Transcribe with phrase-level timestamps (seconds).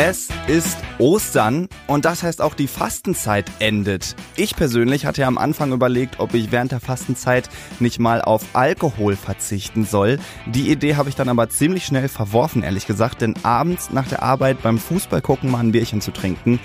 [0.00, 4.14] Es ist Ostern und das heißt auch die Fastenzeit endet.
[4.36, 7.48] Ich persönlich hatte am Anfang überlegt, ob ich während der Fastenzeit
[7.80, 10.20] nicht mal auf Alkohol verzichten soll.
[10.46, 14.22] Die Idee habe ich dann aber ziemlich schnell verworfen, ehrlich gesagt, denn abends nach der
[14.22, 16.60] Arbeit beim Fußball gucken mal ein Bierchen zu trinken,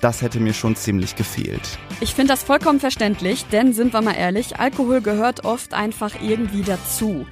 [0.00, 1.78] das hätte mir schon ziemlich gefehlt.
[2.00, 6.62] Ich finde das vollkommen verständlich, denn sind wir mal ehrlich, Alkohol gehört oft einfach irgendwie
[6.62, 7.26] dazu.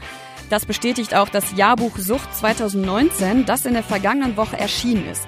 [0.50, 5.26] Das bestätigt auch das Jahrbuch Sucht 2019, das in der vergangenen Woche erschienen ist.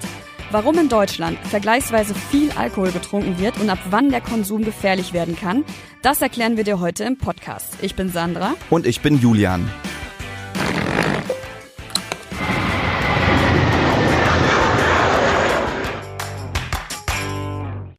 [0.51, 5.35] Warum in Deutschland vergleichsweise viel Alkohol getrunken wird und ab wann der Konsum gefährlich werden
[5.35, 5.63] kann,
[6.01, 7.75] das erklären wir dir heute im Podcast.
[7.83, 8.55] Ich bin Sandra.
[8.71, 9.69] Und ich bin Julian.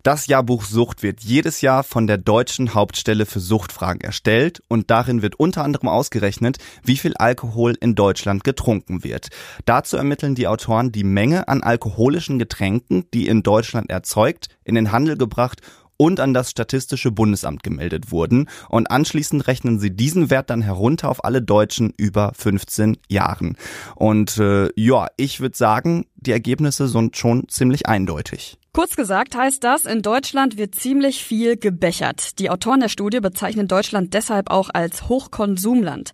[0.02, 5.20] Das Jahrbuch Sucht wird jedes Jahr von der deutschen Hauptstelle für Suchtfragen erstellt und darin
[5.20, 9.28] wird unter anderem ausgerechnet, wie viel Alkohol in Deutschland getrunken wird.
[9.66, 14.90] Dazu ermitteln die Autoren die Menge an alkoholischen Getränken, die in Deutschland erzeugt, in den
[14.90, 15.60] Handel gebracht
[15.98, 18.48] und an das Statistische Bundesamt gemeldet wurden.
[18.70, 23.58] Und anschließend rechnen sie diesen Wert dann herunter auf alle Deutschen über 15 Jahren.
[23.96, 28.59] Und äh, ja, ich würde sagen, die Ergebnisse sind schon ziemlich eindeutig.
[28.72, 32.38] Kurz gesagt heißt das, in Deutschland wird ziemlich viel gebechert.
[32.38, 36.12] Die Autoren der Studie bezeichnen Deutschland deshalb auch als Hochkonsumland.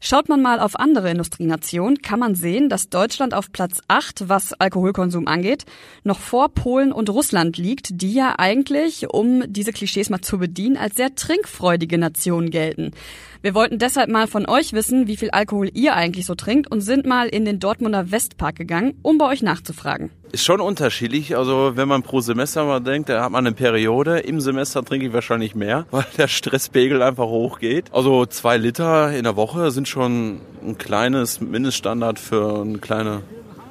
[0.00, 4.52] Schaut man mal auf andere Industrienationen, kann man sehen, dass Deutschland auf Platz 8, was
[4.52, 5.64] Alkoholkonsum angeht,
[6.04, 10.76] noch vor Polen und Russland liegt, die ja eigentlich, um diese Klischees mal zu bedienen,
[10.76, 12.92] als sehr trinkfreudige Nationen gelten.
[13.40, 16.80] Wir wollten deshalb mal von euch wissen, wie viel Alkohol ihr eigentlich so trinkt und
[16.80, 20.10] sind mal in den Dortmunder Westpark gegangen, um bei euch nachzufragen.
[20.32, 21.36] Ist schon unterschiedlich.
[21.36, 24.18] Also wenn man pro Semester mal denkt, da hat man eine Periode.
[24.18, 27.86] Im Semester trinke ich wahrscheinlich mehr, weil der Stresspegel einfach hochgeht.
[27.92, 33.22] Also zwei Liter in der Woche sind schon ein kleines Mindeststandard für eine kleine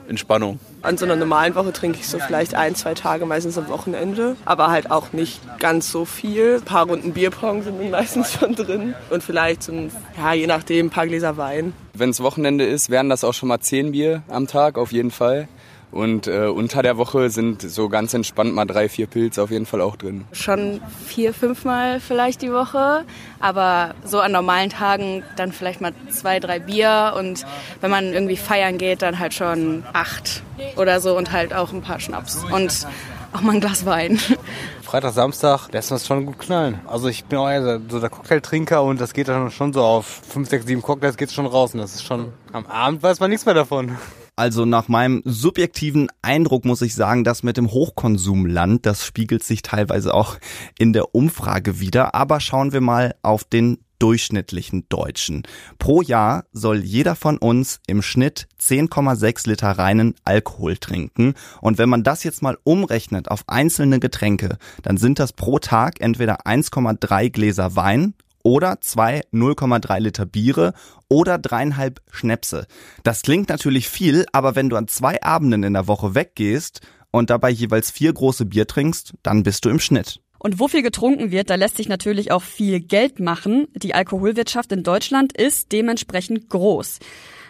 [0.08, 0.60] Entspannung.
[0.82, 4.36] An so einer normalen Woche trinke ich so vielleicht ein, zwei Tage, meistens am Wochenende.
[4.46, 6.56] Aber halt auch nicht ganz so viel.
[6.56, 8.96] Ein paar Runden Bierpong sind meistens schon drin.
[9.10, 11.74] Und vielleicht so ein, ja, je nachdem, ein paar Gläser Wein.
[11.94, 15.12] Wenn es Wochenende ist, wären das auch schon mal zehn Bier am Tag, auf jeden
[15.12, 15.48] Fall.
[15.92, 19.66] Und äh, unter der Woche sind so ganz entspannt mal drei, vier Pilze auf jeden
[19.66, 20.26] Fall auch drin.
[20.34, 23.06] Schon vier, fünfmal vielleicht die Woche.
[23.40, 27.14] Aber so an normalen Tagen dann vielleicht mal zwei, drei Bier.
[27.18, 27.46] Und
[27.82, 30.44] wenn man irgendwie feiern geht, dann halt schon acht
[30.76, 32.44] oder so und halt auch ein paar Schnaps.
[32.52, 32.86] Und
[33.34, 34.20] auch mal ein Glas Wein.
[34.82, 36.80] Freitag, Samstag lässt man es schon gut knallen.
[36.88, 40.06] Also ich bin auch eher so der Cocktailtrinker und das geht dann schon so auf
[40.06, 41.74] fünf, sechs, sieben Cocktails geht's schon raus.
[41.74, 43.98] Und das ist schon, am Abend weiß man nichts mehr davon.
[44.38, 49.64] Also nach meinem subjektiven Eindruck muss ich sagen, dass mit dem Hochkonsumland, das spiegelt sich
[49.64, 50.38] teilweise auch
[50.78, 52.14] in der Umfrage wieder.
[52.14, 55.42] Aber schauen wir mal auf den durchschnittlichen Deutschen.
[55.80, 61.34] Pro Jahr soll jeder von uns im Schnitt 10,6 Liter reinen Alkohol trinken.
[61.60, 66.00] Und wenn man das jetzt mal umrechnet auf einzelne Getränke, dann sind das pro Tag
[66.00, 68.14] entweder 1,3 Gläser Wein
[68.48, 70.74] oder zwei 0,3 Liter Biere
[71.10, 72.66] oder dreieinhalb Schnäpse.
[73.04, 76.80] Das klingt natürlich viel, aber wenn du an zwei Abenden in der Woche weggehst
[77.12, 80.22] und dabei jeweils vier große Bier trinkst, dann bist du im Schnitt.
[80.40, 83.68] Und wo viel getrunken wird, da lässt sich natürlich auch viel Geld machen.
[83.74, 87.00] Die Alkoholwirtschaft in Deutschland ist dementsprechend groß.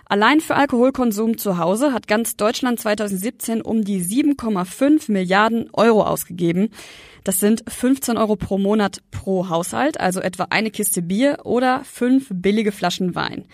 [0.09, 6.69] Allein für Alkoholkonsum zu Hause hat ganz Deutschland 2017 um die 7,5 Milliarden Euro ausgegeben.
[7.25, 12.27] Das sind 15 Euro pro Monat pro Haushalt, also etwa eine Kiste Bier oder fünf
[12.31, 13.45] billige Flaschen Wein.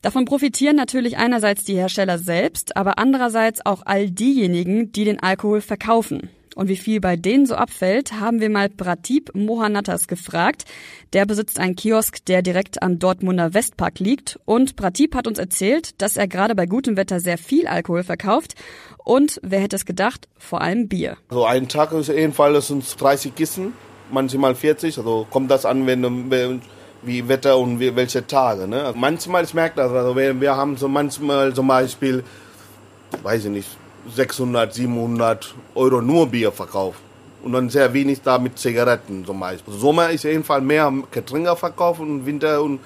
[0.00, 5.60] Davon profitieren natürlich einerseits die Hersteller selbst, aber andererseits auch all diejenigen, die den Alkohol
[5.60, 6.30] verkaufen.
[6.54, 10.64] Und wie viel bei denen so abfällt, haben wir mal Pratip Mohanatas gefragt.
[11.12, 14.38] Der besitzt einen Kiosk, der direkt am Dortmunder Westpark liegt.
[14.44, 18.54] Und Pratip hat uns erzählt, dass er gerade bei gutem Wetter sehr viel Alkohol verkauft.
[19.04, 21.16] Und wer hätte es gedacht, vor allem Bier.
[21.30, 23.72] So ein Tag ist jedenfalls sind 30 Kissen,
[24.10, 24.98] manchmal 40.
[24.98, 26.62] Also kommt das an, wenn,
[27.02, 28.66] wie Wetter und welche Tage.
[28.66, 28.84] Ne?
[28.84, 32.24] Also manchmal, ich merke das, also wir, wir haben so manchmal zum Beispiel,
[33.22, 33.68] weiß ich nicht,
[34.12, 37.00] 600, 700 Euro nur Bier verkauft.
[37.42, 39.74] Und dann sehr wenig da mit Zigaretten zum Beispiel.
[39.74, 42.80] Sommer ist jedenfalls mehr Getränke verkauft und Winter und,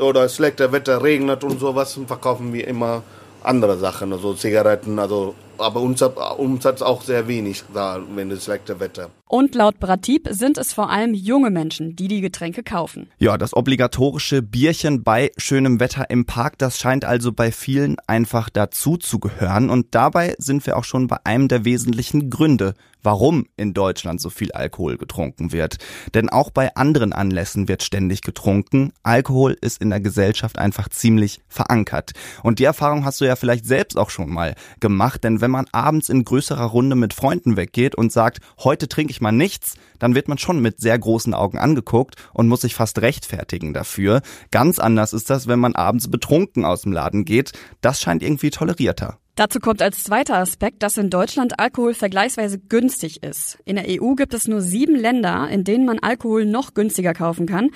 [0.00, 3.02] oder schlechter Wetter regnet und sowas verkaufen wir immer
[3.42, 8.80] andere Sachen, also Zigaretten, also aber Umsatz, Umsatz auch sehr wenig da, wenn es schlechte
[8.80, 9.10] Wetter.
[9.28, 13.08] Und laut Bratib sind es vor allem junge Menschen, die die Getränke kaufen.
[13.18, 18.50] Ja, das obligatorische Bierchen bei schönem Wetter im Park, das scheint also bei vielen einfach
[18.50, 19.70] dazu zu gehören.
[19.70, 24.30] Und dabei sind wir auch schon bei einem der wesentlichen Gründe, warum in Deutschland so
[24.30, 25.78] viel Alkohol getrunken wird.
[26.14, 28.92] Denn auch bei anderen Anlässen wird ständig getrunken.
[29.02, 32.12] Alkohol ist in der Gesellschaft einfach ziemlich verankert.
[32.42, 35.66] Und die Erfahrung hast du ja vielleicht selbst auch schon mal gemacht, denn wenn man
[35.72, 40.14] abends in größerer Runde mit Freunden weggeht und sagt, heute trinke ich mal nichts, dann
[40.14, 44.22] wird man schon mit sehr großen Augen angeguckt und muss sich fast rechtfertigen dafür.
[44.50, 47.52] Ganz anders ist das, wenn man abends betrunken aus dem Laden geht.
[47.80, 49.18] Das scheint irgendwie tolerierter.
[49.40, 53.58] Dazu kommt als zweiter Aspekt, dass in Deutschland Alkohol vergleichsweise günstig ist.
[53.64, 57.46] In der EU gibt es nur sieben Länder, in denen man Alkohol noch günstiger kaufen
[57.46, 57.70] kann.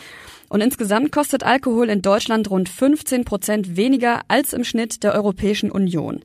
[0.51, 5.71] Und insgesamt kostet Alkohol in Deutschland rund 15 Prozent weniger als im Schnitt der Europäischen
[5.71, 6.21] Union.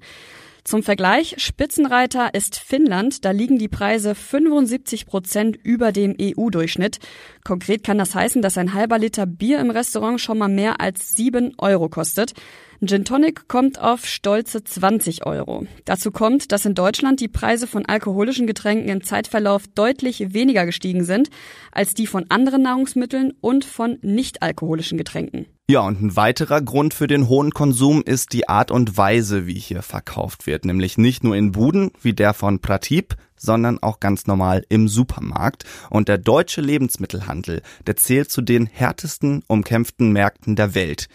[0.66, 3.24] Zum Vergleich, Spitzenreiter ist Finnland.
[3.24, 7.00] Da liegen die Preise 75 Prozent über dem EU-Durchschnitt.
[7.46, 11.16] Konkret kann das heißen, dass ein halber Liter Bier im Restaurant schon mal mehr als
[11.16, 12.34] sieben Euro kostet.
[12.82, 15.66] Gin Tonic kommt auf stolze 20 Euro.
[15.84, 21.04] Dazu kommt, dass in Deutschland die Preise von alkoholischen Getränken im Zeitverlauf deutlich weniger gestiegen
[21.04, 21.30] sind
[21.74, 25.46] als die von anderen Nahrungsmitteln und von nicht alkoholischen Getränken.
[25.70, 29.60] Ja, und ein weiterer Grund für den hohen Konsum ist die Art und Weise, wie
[29.60, 30.64] hier verkauft wird.
[30.64, 35.64] Nämlich nicht nur in Buden, wie der von Pratip, sondern auch ganz normal im Supermarkt.
[35.90, 41.08] Und der deutsche Lebensmittelhandel, der zählt zu den härtesten umkämpften Märkten der Welt.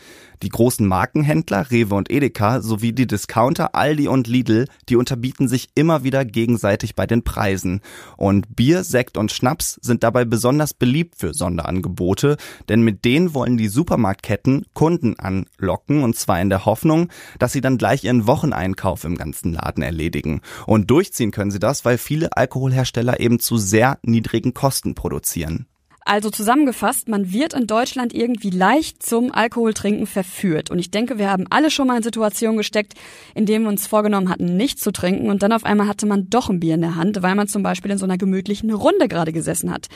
[0.45, 5.71] Die großen Markenhändler Rewe und Edeka sowie die Discounter Aldi und Lidl, die unterbieten sich
[5.75, 7.81] immer wieder gegenseitig bei den Preisen.
[8.19, 12.37] Und Bier, Sekt und Schnaps sind dabei besonders beliebt für Sonderangebote,
[12.69, 17.63] denn mit denen wollen die Supermarktketten Kunden anlocken und zwar in der Hoffnung, dass sie
[17.63, 20.43] dann gleich ihren Wocheneinkauf im ganzen Laden erledigen.
[20.67, 25.67] Und durchziehen können sie das, weil viele Alkoholhersteller eben zu sehr niedrigen Kosten produzieren.
[26.07, 30.71] Also zusammengefasst, man wird in Deutschland irgendwie leicht zum Alkoholtrinken verführt.
[30.71, 32.93] Und ich denke, wir haben alle schon mal in Situationen gesteckt,
[33.35, 35.31] in denen wir uns vorgenommen hatten, nicht zu trinken.
[35.31, 37.63] Und dann auf einmal hatte man doch ein Bier in der Hand, weil man zum
[37.63, 39.89] Beispiel in so einer gemütlichen Runde gerade gesessen hat.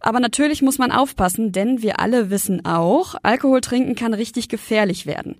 [0.00, 5.06] Aber natürlich muss man aufpassen, denn wir alle wissen auch, Alkohol trinken kann richtig gefährlich
[5.06, 5.36] werden.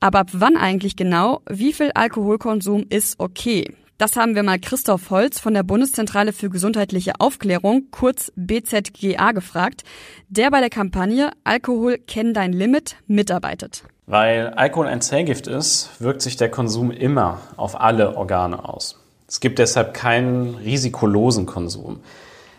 [0.00, 3.72] Aber ab wann eigentlich genau, wie viel Alkoholkonsum ist okay?
[3.96, 9.84] Das haben wir mal Christoph Holz von der Bundeszentrale für gesundheitliche Aufklärung, kurz BZGA, gefragt,
[10.28, 13.84] der bei der Kampagne Alkohol kenn dein Limit mitarbeitet.
[14.06, 19.00] Weil Alkohol ein Zellgift ist, wirkt sich der Konsum immer auf alle Organe aus.
[19.28, 22.00] Es gibt deshalb keinen risikolosen Konsum.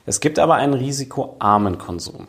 [0.05, 2.27] Es gibt aber einen risikoarmen Konsum.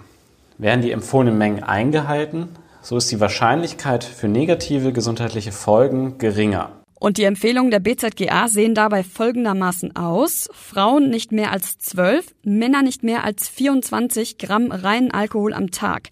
[0.58, 2.48] Werden die empfohlenen Mengen eingehalten,
[2.82, 6.70] so ist die Wahrscheinlichkeit für negative gesundheitliche Folgen geringer.
[6.98, 10.48] Und die Empfehlungen der BZGA sehen dabei folgendermaßen aus.
[10.52, 16.08] Frauen nicht mehr als 12, Männer nicht mehr als 24 Gramm reinen Alkohol am Tag.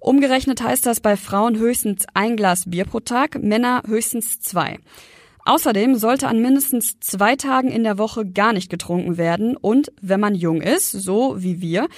[0.00, 4.78] Umgerechnet heißt das bei Frauen höchstens ein Glas Bier pro Tag, Männer höchstens zwei.
[5.44, 10.20] Außerdem sollte an mindestens zwei Tagen in der Woche gar nicht getrunken werden und wenn
[10.20, 11.88] man jung ist, so wie wir,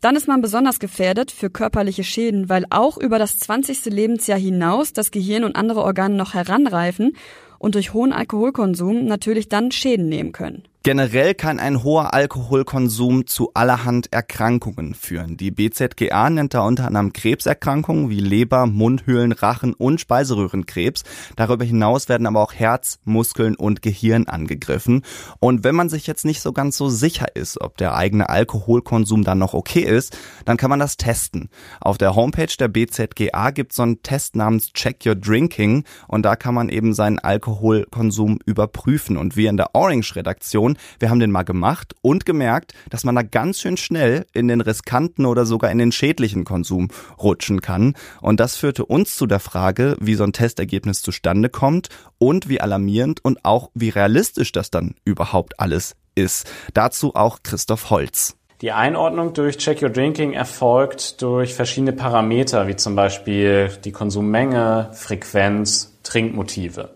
[0.00, 3.84] dann ist man besonders gefährdet für körperliche Schäden, weil auch über das 20.
[3.86, 7.16] Lebensjahr hinaus das Gehirn und andere Organe noch heranreifen
[7.62, 10.64] und durch hohen Alkoholkonsum natürlich dann Schäden nehmen können.
[10.84, 15.36] Generell kann ein hoher Alkoholkonsum zu allerhand Erkrankungen führen.
[15.36, 21.04] Die BZGA nennt da unter anderem Krebserkrankungen wie Leber, Mundhöhlen, Rachen und Speiseröhrenkrebs.
[21.36, 25.02] Darüber hinaus werden aber auch Herz, Muskeln und Gehirn angegriffen.
[25.38, 29.22] Und wenn man sich jetzt nicht so ganz so sicher ist, ob der eigene Alkoholkonsum
[29.22, 31.48] dann noch okay ist, dann kann man das testen.
[31.80, 36.22] Auf der Homepage der BZGA gibt es so einen Test namens Check Your Drinking und
[36.24, 39.16] da kann man eben seinen Alkoholkonsum überprüfen.
[39.16, 40.76] Und wir in der Orange-Redaktion Situation.
[40.98, 44.60] Wir haben den mal gemacht und gemerkt, dass man da ganz schön schnell in den
[44.60, 46.88] riskanten oder sogar in den schädlichen Konsum
[47.20, 47.94] rutschen kann.
[48.20, 51.88] Und das führte uns zu der Frage, wie so ein Testergebnis zustande kommt
[52.18, 56.50] und wie alarmierend und auch wie realistisch das dann überhaupt alles ist.
[56.74, 58.36] Dazu auch Christoph Holz.
[58.60, 64.90] Die Einordnung durch Check Your Drinking erfolgt durch verschiedene Parameter, wie zum Beispiel die Konsummenge,
[64.92, 66.90] Frequenz, Trinkmotive.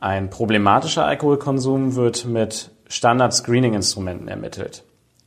[0.00, 4.84] Ein problematischer Alkoholkonsum wird mit Standard-Screening-Instrumenten ermittelt.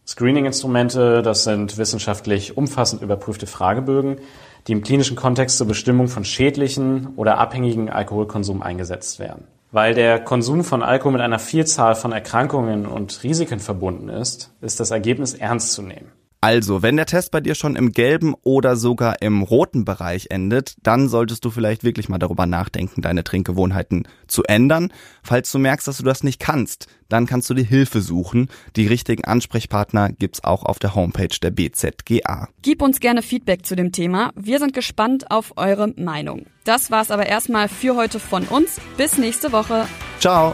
[0.08, 4.20] Screening-Instrumente, das sind wissenschaftlich umfassend überprüfte Fragebögen,
[4.68, 9.46] die im klinischen Kontext zur Bestimmung von schädlichen oder abhängigen Alkoholkonsum eingesetzt werden.
[9.74, 14.80] Weil der Konsum von Alkohol mit einer Vielzahl von Erkrankungen und Risiken verbunden ist, ist
[14.80, 16.14] das Ergebnis ernst zu nehmen.
[16.44, 20.74] Also, wenn der Test bei dir schon im gelben oder sogar im roten Bereich endet,
[20.82, 24.92] dann solltest du vielleicht wirklich mal darüber nachdenken, deine Trinkgewohnheiten zu ändern.
[25.22, 28.50] Falls du merkst, dass du das nicht kannst, dann kannst du dir Hilfe suchen.
[28.76, 32.50] Die richtigen Ansprechpartner gibt's auch auf der Homepage der BZGA.
[32.64, 34.32] Gib uns gerne Feedback zu dem Thema.
[34.36, 36.48] Wir sind gespannt auf eure Meinung.
[36.64, 38.82] Das war's aber erstmal für heute von uns.
[38.98, 39.86] Bis nächste Woche.
[40.20, 40.54] Ciao.